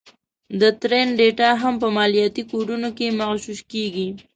[0.59, 4.07] د ټرینډ ډېټا هم په مالياتي کوډونو کې مغشوش کېږي